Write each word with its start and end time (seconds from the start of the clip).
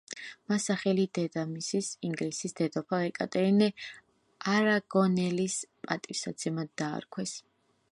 მას 0.51 0.63
სახელი 0.69 1.03
დეიდამისის, 1.17 1.89
ინგლისის 2.09 2.57
დედოფალ 2.61 3.05
ეკატერინე 3.09 3.69
არაგონელის 4.55 5.61
პატივსაცემად 5.87 6.75
დაარქვეს. 6.85 7.39